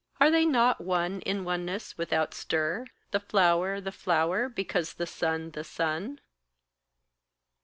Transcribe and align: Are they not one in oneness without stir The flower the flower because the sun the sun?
Are 0.19 0.31
they 0.31 0.47
not 0.47 0.81
one 0.81 1.19
in 1.27 1.43
oneness 1.43 1.95
without 1.95 2.33
stir 2.33 2.87
The 3.11 3.19
flower 3.19 3.79
the 3.79 3.91
flower 3.91 4.49
because 4.49 4.95
the 4.95 5.05
sun 5.05 5.51
the 5.51 5.63
sun? 5.63 6.19